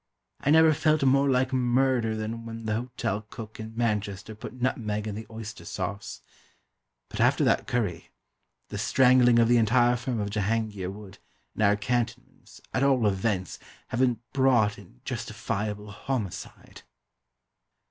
I 0.39 0.49
never 0.49 0.73
felt 0.73 1.03
more 1.03 1.29
like 1.29 1.53
murder 1.53 2.15
than 2.15 2.43
when 2.43 2.65
the 2.65 2.73
hotel 2.73 3.21
cook 3.29 3.59
in 3.59 3.75
Manchester 3.77 4.33
put 4.33 4.59
nutmeg 4.59 5.05
in 5.05 5.13
the 5.13 5.27
oyster 5.29 5.63
sauce; 5.63 6.21
but 7.07 7.19
after 7.21 7.43
that 7.43 7.67
curry, 7.67 8.09
the 8.69 8.79
strangling 8.79 9.37
of 9.37 9.47
the 9.47 9.57
entire 9.57 9.95
firm 9.95 10.19
of 10.19 10.31
Jehangeer 10.31 10.89
would, 10.89 11.19
in 11.55 11.61
our 11.61 11.75
cantonments, 11.75 12.59
at 12.73 12.81
all 12.81 13.05
events, 13.05 13.59
have 13.89 13.99
been 13.99 14.19
brought 14.33 14.79
in 14.79 15.01
"justifiable 15.05 15.91
homicide." 15.91 16.81